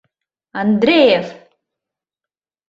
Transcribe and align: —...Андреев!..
—...Андреев!.. 0.61 1.27